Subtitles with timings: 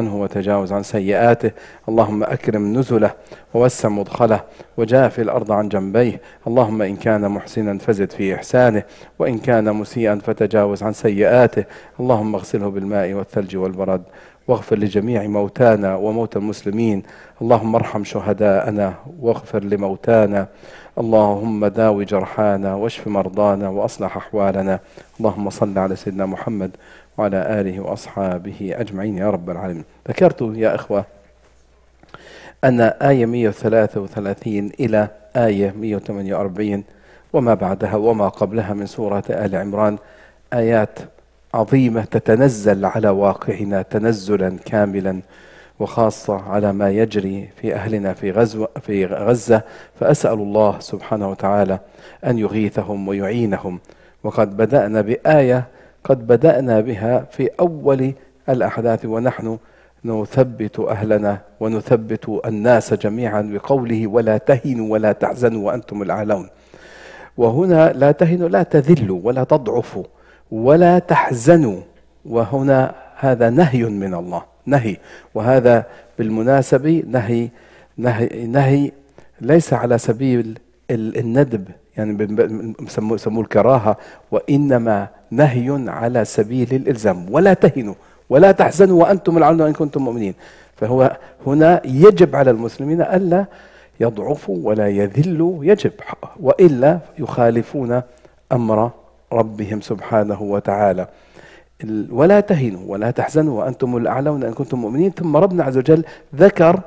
[0.00, 1.50] عنه وتجاوز عن سيئاته.
[1.88, 3.14] اللهم أكرم نزله
[3.54, 4.40] ووسع مدخله
[4.76, 6.20] وجافي الأرض عن جنبيه.
[6.46, 8.82] اللهم إن كان محسنا فزد في إحسانه
[9.18, 11.64] وإن كان مسيئا فتجاوز عن سيئاته.
[12.00, 14.02] اللهم اغسله بالماء والثلج والبرد.
[14.48, 17.02] واغفر لجميع موتانا وموتى المسلمين.
[17.42, 20.46] اللهم ارحم شهداءنا واغفر لموتانا.
[20.98, 24.80] اللهم داوي جرحانا واشف مرضانا وأصلح أحوالنا.
[25.20, 26.70] اللهم صل على سيدنا محمد
[27.18, 29.84] وعلى آله وأصحابه أجمعين يا رب العالمين.
[30.08, 31.04] ذكرت يا إخوة
[32.64, 36.84] أن آية 133 إلى آية 148
[37.32, 39.98] وما بعدها وما قبلها من سورة آل عمران.
[40.52, 40.98] آيات
[41.56, 45.20] عظيمة تتنزل على واقعنا تنزلا كاملا
[45.80, 49.62] وخاصة على ما يجري في أهلنا في غزو في غزة.
[50.00, 51.78] فأسأل الله سبحانه وتعالى
[52.26, 53.78] أن يغيثهم ويعينهم.
[54.24, 55.64] وقد بدأنا بآية
[56.04, 58.12] قد بدأنا بها في أول
[58.48, 59.58] الأحداث ونحن
[60.04, 66.48] نثبت أهلنا ونثبت الناس جميعا بقوله ولا تهنوا ولا تحزنوا وأنتم الأعلون.
[67.36, 70.04] وهنا لا تهنوا لا تذلوا ولا تضعفوا.
[70.50, 71.80] ولا تحزنوا.
[72.26, 74.42] وهنا هذا نهي من الله.
[74.66, 74.96] نهي.
[75.34, 75.86] وهذا
[76.18, 77.48] بالمناسبة نهي
[77.98, 78.92] نهي نهي
[79.40, 80.58] ليس على سبيل
[80.90, 81.64] الندب
[81.96, 82.12] يعني
[82.80, 83.96] بسموه الكراهة
[84.30, 87.26] وإنما نهي على سبيل الإلزام.
[87.30, 87.94] ولا تهنوا
[88.30, 90.34] ولا تحزنوا وأنتم العون إن كنتم مؤمنين.
[90.76, 93.44] فهو هنا يجب على المسلمين ألا
[94.00, 95.92] يضعفوا ولا يذلوا يجب.
[96.40, 98.02] وإلا يخالفون
[98.52, 98.90] أمر
[99.32, 101.08] ربهم سبحانه وتعالى.
[102.10, 105.10] ولا تهنوا ولا تحزنوا وأنتم الأعلون إن كنتم مؤمنين.
[105.10, 106.80] ثم ربنا عز وجل ذكر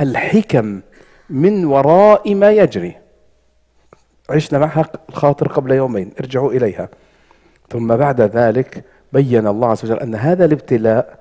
[0.00, 0.80] الحكم
[1.30, 2.96] من وراء ما يجري.
[4.30, 6.88] عشنا معها الخاطر قبل يومين ارجعوا إليها.
[7.70, 11.18] ثم بعد ذلك بين الله عز وجل أن هذا الابتلاء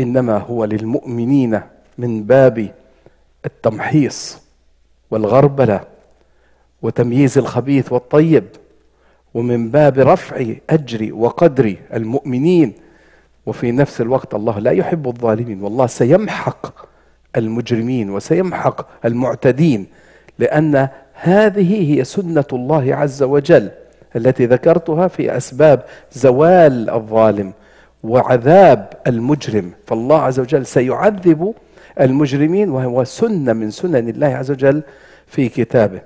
[0.00, 1.60] إنما هو للمؤمنين
[1.98, 2.74] من باب
[3.46, 4.38] التمحيص
[5.10, 5.80] والغربلة
[6.82, 8.44] وتمييز الخبيث والطيب.
[9.34, 12.72] ومن باب رفع أجر وقدر المؤمنين
[13.46, 15.62] وفي نفس الوقت الله لا يحب الظالمين.
[15.62, 16.86] والله سيمحق
[17.36, 19.86] المجرمين وسيمحق المعتدين
[20.38, 23.70] لأن هذه هي سنة الله عز وجل
[24.16, 27.52] التي ذكرتها في أسباب زوال الظالم
[28.04, 29.72] وعذاب المجرم.
[29.86, 31.54] فالله عز وجل سيعذب
[32.00, 34.82] المجرمين وهو سنة من سنن الله عز وجل
[35.26, 36.00] في كتابه.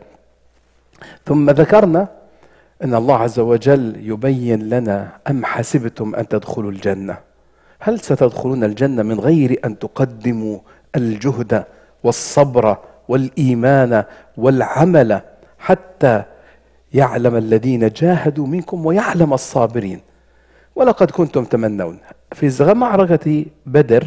[1.26, 2.17] ثم ذكرنا
[2.84, 7.18] إن الله عز وجل يبين لنا أم حسبتم أن تدخلوا الجنة؟
[7.78, 10.58] هل ستدخلون الجنة من غير أن تقدموا
[10.96, 11.64] الجهد
[12.04, 12.76] والصبر
[13.08, 14.04] والإيمان
[14.36, 15.20] والعمل
[15.58, 16.22] حتى
[16.94, 20.00] يعلم الذين جاهدوا منكم ويعلم الصابرين؟
[20.76, 21.98] ولقد كنتم تمنون.
[22.32, 24.04] في معركة بدر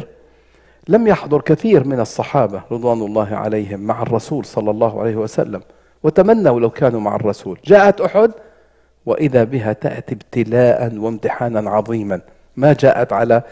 [0.88, 5.60] لم يحضر كثير من الصحابة رضوان الله عليهم مع الرسول صلى الله عليه وسلم
[6.02, 7.58] وتمنوا لو كانوا مع الرسول.
[7.64, 8.30] جاءت أحد
[9.06, 12.20] وإذا بها تأتي ابتلاء وامتحانا عظيما.
[12.56, 13.42] ما جاءت على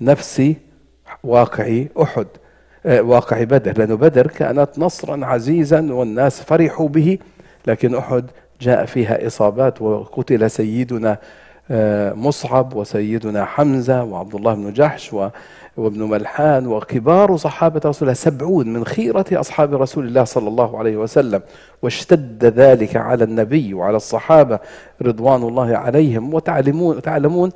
[0.00, 0.52] نفس
[1.24, 2.26] واقع أحد
[2.86, 7.18] آه، واقع بدر لأن بدر كانت نصرا عزيزا والناس فرحوا به
[7.66, 11.18] لكن أحد جاء فيها إصابات وقتل سيدنا
[11.70, 15.14] آه، مصعب وسيدنا حمزة وعبد الله بن جحش
[15.80, 20.96] وابن ملحان وكبار صحابة رسول الله سبعون من خيرة أصحاب رسول الله صلى الله عليه
[20.96, 21.42] وسلم.
[21.82, 24.58] واشتد ذلك على النبي وعلى الصحابة
[25.02, 27.50] رضوان الله عليهم وتعلمون تعلمون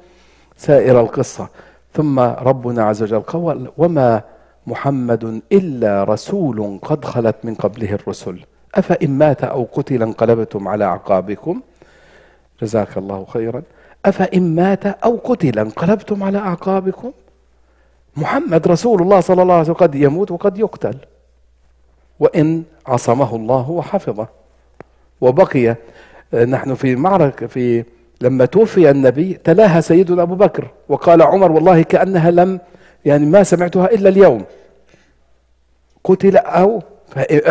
[0.57, 1.49] سائر القصة.
[1.95, 4.23] ثم ربنا عز وجل قال وما
[4.67, 8.41] محمد إلا رسول قد خلت من قبله الرسل.
[8.75, 11.61] أفإن مات أو قتل انقلبتم على أعقابكم.
[12.63, 13.63] جزاك الله خيرا.
[14.05, 17.13] أفإن مات أو قتل انقلبتم على أعقابكم.
[18.17, 20.97] محمد رسول الله صلى الله عليه وسلم قد يموت وقد يقتل.
[22.21, 24.29] وإن عصمه الله وحفظه.
[25.21, 25.77] وبقي
[26.35, 27.85] نحن في معركة في
[28.21, 30.69] لما توفي النبي تلاها سيدنا أبو بكر.
[30.89, 32.61] وقال عمر والله كأنها لم
[33.05, 34.45] يعني ما سمعتها إلا اليوم.
[36.05, 36.83] قتل أو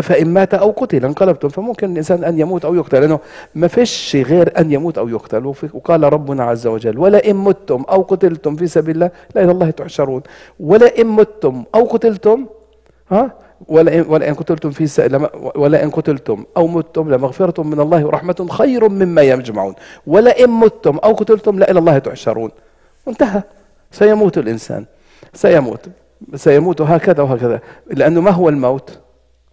[0.02, 3.20] فإن مات أو قتل انقلبتم فممكن الإنسان أن يموت أو يقتل لأنه
[3.56, 5.46] ما فيش غير أن يموت أو يقتل.
[5.74, 10.22] وقال ربنا عز وجل ولئن متم أو قتلتم في سبيل الله لا إلى الله تحشرون.
[10.60, 12.46] ولئن متم أو قتلتم
[13.12, 13.32] ها؟
[13.68, 15.10] ولئن ولئن قتلتم في
[15.56, 19.76] ولئن قتلتم أو متم لمغفرة من الله ورحمة خير مما يجمعون.
[20.08, 22.52] ولئن متم أو قتلتم لا إلى الله تحشرون.
[23.08, 23.42] انتهى.
[23.92, 24.86] سيموت الإنسان.
[25.34, 25.86] سيموت.
[26.36, 27.60] سيموت هكذا وهكذا.
[27.92, 29.00] لأنه ما هو الموت؟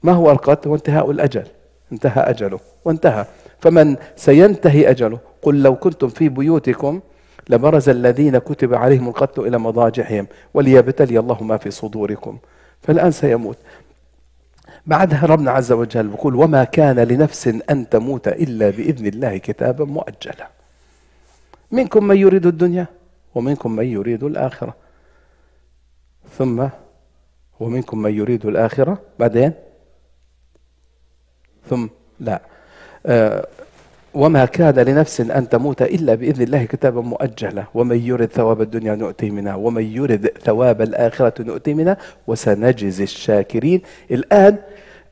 [0.03, 1.47] ما هو القتل؟ هو انتهاء الأجل.
[1.93, 2.61] انتهى أجله.
[2.85, 3.27] وانتهى.
[3.59, 7.01] فمن سينتهي أجله قل لو كنتم في بيوتكم
[7.49, 12.39] لبرز الذين كتب عليهم القتل إلى مضاجعهم وليبتلي الله ما في صدوركم.
[12.83, 13.59] فالآن سيموت.
[14.87, 20.49] بعدها ربنا عز وجل بيقول وما كان لنفس أن تموت إلا بإذن الله كتابا مؤجلا.
[21.71, 22.87] منكم من يريد الدنيا
[23.35, 24.75] ومنكم من يريد الآخرة.
[26.39, 26.67] ثم
[27.61, 29.53] ومنكم من يريد الآخرة بعدين؟
[31.71, 31.87] ثم
[32.21, 32.41] لا.
[33.07, 33.47] آه
[34.15, 37.65] وما كان لنفس أن تموت إلا بإذن الله كتابا مؤجلا.
[37.75, 39.55] ومن يرد ثواب الدنيا نؤتي منها.
[39.55, 41.97] ومن يرد ثواب الآخرة نؤتي منها.
[42.27, 43.81] وسنجزي الشاكرين.
[44.11, 44.57] الآن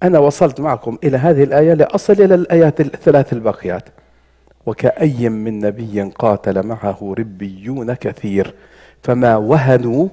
[0.02, 3.84] أنا وصلت معكم إلى هذه الآية لأصل إلى الآيات الثلاث الباقيات.
[4.66, 8.54] وكأي من نبي قاتل معه ربيون كثير.
[9.02, 10.08] فما وهنوا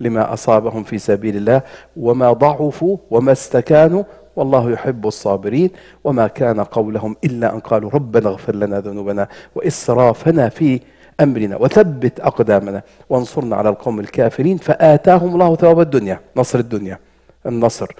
[0.00, 1.62] لما أصابهم في سبيل الله.
[1.96, 2.96] وما ضعفوا.
[3.10, 4.02] وما استكانوا.
[4.38, 5.70] والله يحب الصابرين
[6.04, 10.80] وما كان قولهم إلا أن قالوا ربنا اغفر لنا ذنوبنا وإسرافنا في
[11.20, 16.98] أمرنا وثبت أقدامنا وانصرنا على القوم الكافرين فآتاهم الله ثواب الدنيا نصر الدنيا
[17.46, 17.94] النصر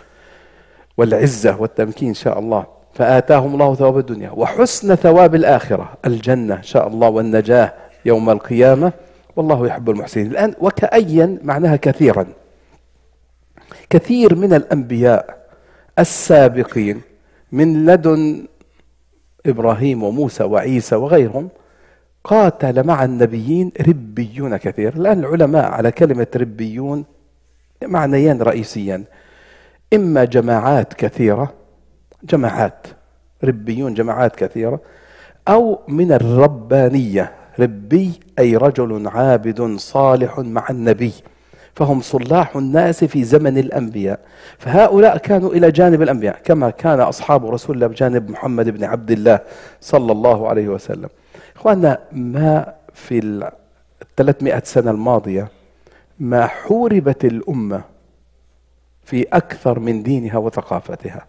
[0.96, 6.88] والعزة والتمكين إن شاء الله فآتاهم الله ثواب الدنيا وحسن ثواب الآخرة الجنة إن شاء
[6.88, 7.72] الله والنجاة
[8.04, 8.92] يوم القيامة
[9.36, 10.26] والله يحب المحسنين.
[10.26, 12.26] الآن وكأيا معناها كثيرا
[13.90, 15.37] كثير من الأنبياء
[15.98, 17.00] السابقين
[17.52, 18.46] من لدن
[19.46, 21.48] إبراهيم وموسى وعيسى وغيرهم
[22.24, 24.94] قاتل مع النبيين ربيون كثير.
[24.96, 27.04] الآن العلماء على كلمة ربيون
[27.82, 29.04] معنيان رئيسيان.
[29.94, 31.54] إما جماعات كثيرة
[32.22, 32.86] جماعات
[33.44, 34.80] ربيون جماعات كثيرة
[35.48, 37.32] أو من الربانية.
[37.58, 41.12] ربي أي رجل عابد صالح مع النبي.
[41.78, 44.20] فهم صلاح الناس في زمن الأنبياء.
[44.58, 49.40] فهؤلاء كانوا إلى جانب الأنبياء كما كان أصحاب رسول الله بجانب محمد بن عبد الله
[49.80, 51.08] صلى الله عليه وسلم.
[51.56, 53.48] إخواننا ما في
[54.02, 55.48] الثلاثمائة سنة الماضية
[56.20, 57.80] ما حوربت الأمة
[59.04, 61.26] في أكثر من دينها وثقافتها؟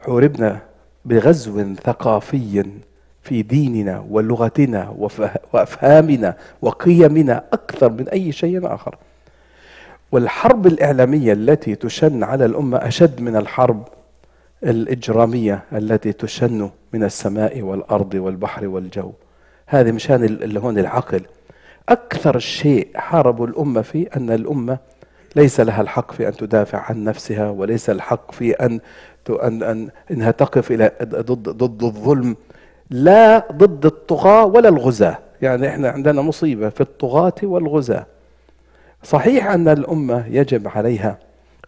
[0.00, 0.58] حوربنا
[1.04, 2.64] بغزو ثقافي
[3.22, 4.94] في ديننا ولغتنا
[5.52, 8.96] وأفهامنا وقيمنا أكثر من أي شيء آخر.
[10.12, 13.88] والحرب الإعلامية التي تشن على الأمة أشد من الحرب
[14.64, 19.12] الإجرامية التي تشن من السماء والأرض والبحر والجو.
[19.66, 21.20] هذه مشان اللي هون العقل.
[21.88, 24.78] أكثر شيء حاربوا الأمة فيه أن الأمة
[25.36, 28.80] ليس لها الحق في أن تدافع عن نفسها وليس الحق في أن
[29.42, 32.36] ان, أن إنها تقف إلى ضد ضد الظلم
[32.90, 35.18] لا ضد الطغاة ولا الغزاة.
[35.42, 38.06] يعني إحنا عندنا مصيبة في الطغاة والغزاة.
[39.02, 41.18] صحيح أن الأمة يجب عليها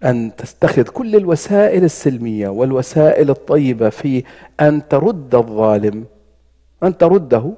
[0.04, 4.24] أن تستخذ كل الوسائل السلمية والوسائل الطيبة في
[4.60, 6.04] أن ترد الظالم
[6.82, 7.52] أن ترده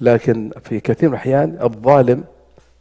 [0.00, 2.24] لكن في كثير من الأحيان الظالم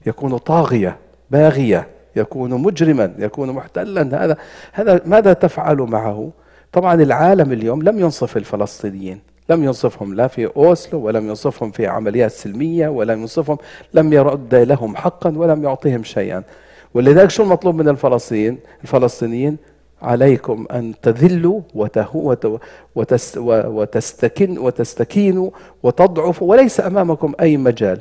[0.05, 0.97] يكون طاغية
[1.31, 4.23] باغية يكون مجرما يكون محتلا.
[4.25, 4.37] هذا
[4.73, 6.31] هذا ماذا تفعل معه؟
[6.71, 9.19] طبعا العالم اليوم لم ينصف الفلسطينيين.
[9.49, 13.57] لم ينصفهم لا في أوسلو ولم ينصفهم في عمليات سلمية ولم ينصفهم
[13.93, 16.43] لم يرد لهم حقا ولم يعطيهم شيئا.
[16.93, 19.57] ولذلك شو المطلوب من الفلسطينيين الفلسطينيين
[20.01, 21.61] عليكم أن تذلوا
[23.65, 25.49] وتستكن وتستكينوا
[25.83, 27.99] وتضعفوا وليس أمامكم أي مجال.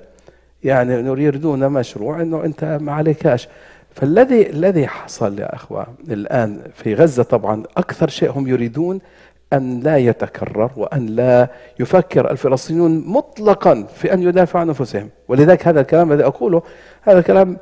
[0.65, 0.93] يعني
[1.23, 3.49] يريدون مشروع أنه أنت ما عليكاش
[3.95, 9.01] فالذي الذي حصل يا أخوة الآن في غزة طبعا أكثر شيء هم يريدون
[9.57, 11.49] أن لا يتكرر وأن لا
[11.81, 15.09] يفكر الفلسطينيون مطلقا في أن يدافعوا عن أنفسهم.
[15.29, 16.63] ولذلك هذا الكلام الذي أقوله
[17.03, 17.57] هذا كلام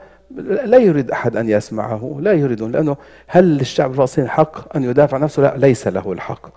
[0.64, 2.96] لا يريد أحد أن يسمعه لا يريدون لأنه
[3.26, 6.48] هل للشعب الفلسطيني حق أن يدافع عن نفسه؟ لا ليس له الحق.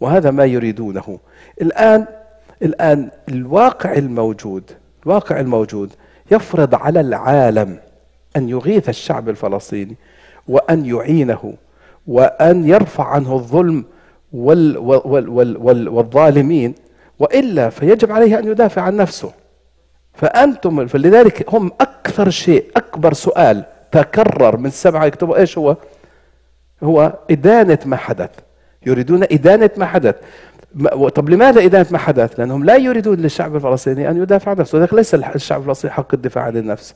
[0.00, 1.18] وهذا ما يريدونه.
[1.62, 2.06] الآن
[2.62, 4.70] الآن الواقع الموجود
[5.06, 5.90] الواقع الموجود
[6.30, 7.78] يفرض على العالم
[8.36, 9.96] أن يغيث الشعب الفلسطيني
[10.48, 11.54] وأن يعينه
[12.06, 13.84] وأن يرفع عنه الظلم
[14.32, 16.74] وال وال وال وال والظالمين
[17.18, 19.32] وإلا فيجب عليه أن يدافع عن نفسه
[20.14, 25.76] فأنتم فلذلك هم أكثر شيء أكبر سؤال تكرر من سبعة يكتبوا إيش هو؟
[26.82, 28.30] هو إدانة ما حدث
[28.86, 30.14] يريدون إدانة ما حدث
[31.14, 34.94] طب لماذا إدانة ما حدث؟ لأنهم لا يريدون للشعب الفلسطيني أن يدافع عن نفسه، لذلك
[34.94, 36.94] ليس الشعب الفلسطيني حق الدفاع عن النفس.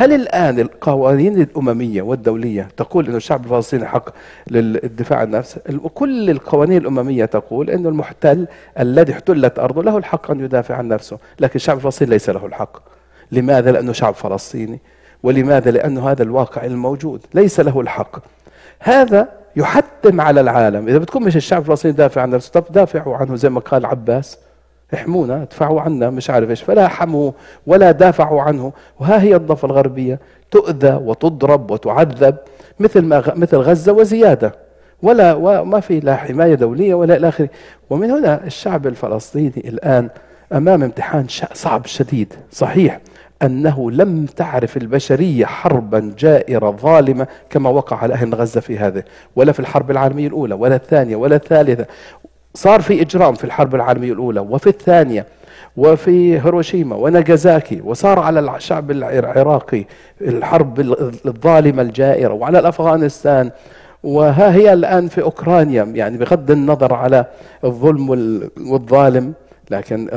[0.00, 4.08] هل الآن القوانين الأممية والدولية تقول أن الشعب الفلسطيني حق
[4.50, 5.58] للدفاع عن النفس
[5.94, 8.46] كل القوانين الأممية تقول أن المحتل
[8.78, 12.78] الذي احتلت أرضه له الحق أن يدافع عن نفسه لكن الشعب الفلسطيني ليس له الحق.
[13.32, 14.80] لماذا؟ لأنه شعب فلسطيني.
[15.22, 18.18] ولماذا؟ لأنه هذا الواقع الموجود ليس له الحق.
[18.80, 20.88] هذا يحتم على العالم.
[20.88, 24.38] إذا بتكون مش الشعب الفلسطيني دافع عن نفسه طب دافعوا عنه زي ما قال عباس.
[24.94, 27.32] احمونا ادفعوا عنا مش عارف إيش فلا حموا
[27.66, 28.72] ولا دافعوا عنه.
[29.00, 30.18] وها هي الضفة الغربية
[30.50, 32.36] تؤذى وتضرب وتعذب
[32.80, 34.52] مثل ما مثل غزة وزيادة.
[35.02, 37.48] ولا وما في لا حماية دولية ولا إلى آخره.
[37.90, 40.08] ومن هنا الشعب الفلسطيني الآن
[40.52, 42.34] أمام امتحان صعب شديد.
[42.52, 43.00] صحيح
[43.42, 49.02] أنه لم تعرف البشرية حربا جائرة ظالمة كما وقع على أهل غزة في هذه
[49.36, 51.86] ولا في الحرب العالمية الأولى ولا الثانية ولا الثالثة.
[52.58, 55.26] صار في إجرام في الحرب العالمية الأولى وفي الثانية
[55.76, 59.84] وفي هيروشيما وناجازاكي وصار على الشعب العراقي
[60.20, 60.80] الحرب
[61.26, 63.50] الظالمة الجائرة وعلى الأفغانستان.
[64.02, 67.24] وها هي الآن في أوكرانيا يعني بغض النظر على
[67.64, 68.10] الظلم
[68.60, 69.32] والظالم
[69.70, 70.08] لكن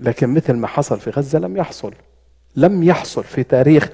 [0.00, 1.92] لكن مثل ما حصل في غزة لم يحصل
[2.56, 3.88] لم يحصل في تاريخ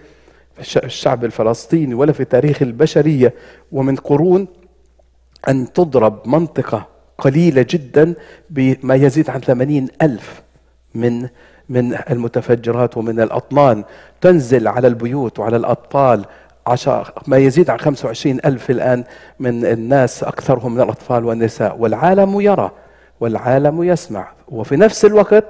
[0.77, 3.35] الشعب الفلسطيني ولا في تاريخ البشرية.
[3.73, 4.47] ومن قرون
[5.49, 8.15] أن تضرب منطقة قليلة جدا
[8.51, 10.43] بما يزيد عن ثمانين ألف
[10.95, 11.29] من
[11.69, 13.85] من المتفجرات ومن الأطنان
[14.21, 16.25] تنزل على البيوت وعلى الأطفال
[16.67, 19.05] عشر ما يزيد عن 25 ألف الآن
[19.41, 21.77] من الناس أكثرهم من الأطفال والنساء.
[21.79, 22.71] والعالم يرى
[23.21, 24.29] والعالم يسمع.
[24.49, 25.45] وفي نفس الوقت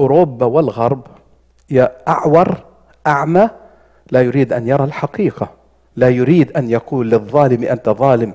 [0.00, 1.06] أوروبا والغرب
[2.08, 2.56] أعور
[3.06, 3.50] أعمى
[4.10, 5.50] لا يريد أن يرى الحقيقة.
[5.96, 8.34] لا يريد أن يقول للظالم أنت ظالم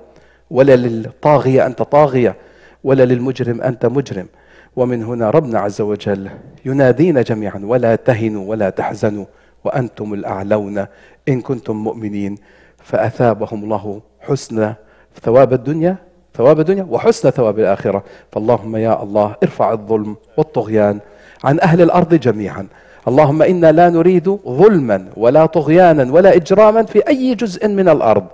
[0.49, 2.35] ولا للطاغية أنت طاغية.
[2.83, 4.27] ولا للمجرم أنت مجرم.
[4.75, 6.29] ومن هنا ربنا عز وجل
[6.65, 9.25] ينادينا جميعا ولا تهنوا ولا تحزنوا
[9.63, 10.85] وأنتم الأعلون
[11.29, 12.35] إن كنتم مؤمنين.
[12.83, 14.73] فأثابهم الله حسن
[15.21, 15.95] ثواب الدنيا
[16.33, 18.03] ثواب الدنيا وحسن ثواب الآخرة.
[18.31, 20.99] فاللهم يا الله ارفع الظلم والطغيان
[21.43, 22.67] عن أهل الأرض جميعا.
[23.07, 28.25] اللهم إنا لا نريد ظلما ولا طغيانا ولا إجراما في أي جزء من الأرض.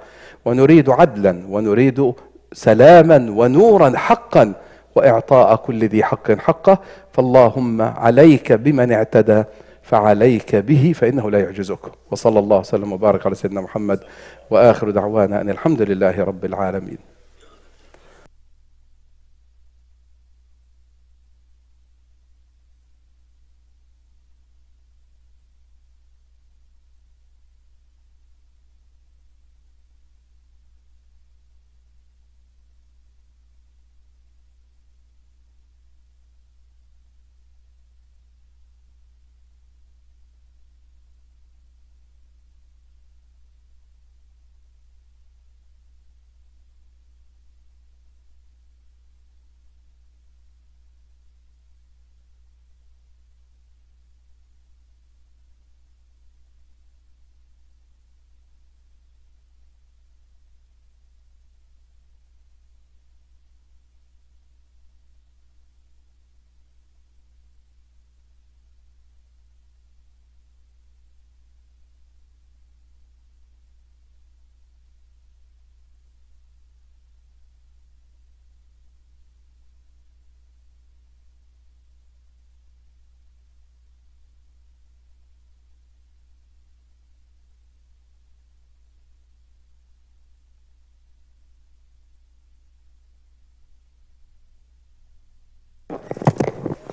[0.45, 2.13] ونريد عدلا ونريد
[2.53, 4.53] سلاما ونورا حقا
[4.95, 6.77] وإعطاء كل ذي حق حقه.
[7.11, 9.43] فاللهم عليك بمن اعتدى
[9.83, 11.79] فعليك به فإنه لا يعجزك.
[12.11, 13.99] وصلى الله وسلم وبارك على سيدنا محمد
[14.49, 16.97] وآخر دعوانا أن الحمد لله رب العالمين.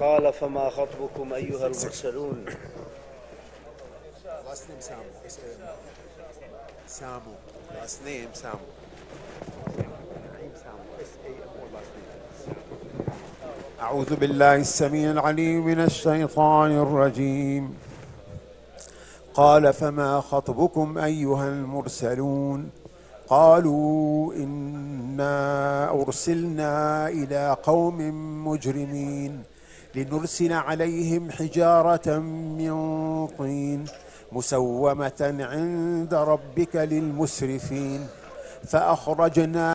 [0.06, 2.44] قال فما خطبكم أيها المرسلون؟
[13.80, 17.78] أعوذ بالله السميع العليم من الشيطان الرجيم.
[19.34, 22.70] قال فما خطبكم أيها المرسلون؟
[23.28, 27.98] قالوا إنا أرسلنا إلى قوم
[28.48, 29.55] مجرمين.
[29.96, 32.08] لنرسل عليهم حجارة
[32.58, 32.74] من
[33.38, 33.80] طين
[34.32, 35.20] مسومة
[35.52, 38.00] عند ربك للمسرفين.
[38.70, 39.64] فأخرجنا